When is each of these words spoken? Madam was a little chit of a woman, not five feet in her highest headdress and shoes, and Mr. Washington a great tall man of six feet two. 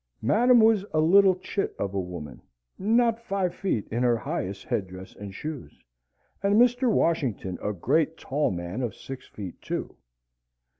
Madam 0.23 0.59
was 0.59 0.83
a 0.95 0.99
little 0.99 1.35
chit 1.35 1.75
of 1.77 1.93
a 1.93 1.99
woman, 1.99 2.41
not 2.79 3.21
five 3.21 3.53
feet 3.53 3.87
in 3.91 4.01
her 4.01 4.17
highest 4.17 4.63
headdress 4.65 5.15
and 5.15 5.35
shoes, 5.35 5.79
and 6.41 6.59
Mr. 6.59 6.89
Washington 6.91 7.59
a 7.61 7.71
great 7.71 8.17
tall 8.17 8.49
man 8.49 8.81
of 8.81 8.95
six 8.95 9.27
feet 9.27 9.61
two. 9.61 9.95